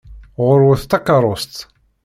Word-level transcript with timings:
Ɣur-wet 0.45 0.87
takeṛṛust! 0.91 1.55